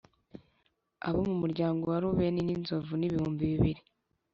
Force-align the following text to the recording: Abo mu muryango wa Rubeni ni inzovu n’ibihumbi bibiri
Abo 1.07 1.19
mu 1.29 1.35
muryango 1.41 1.83
wa 1.91 1.99
Rubeni 2.03 2.41
ni 2.43 2.53
inzovu 2.57 2.93
n’ibihumbi 2.97 3.43
bibiri 3.51 3.81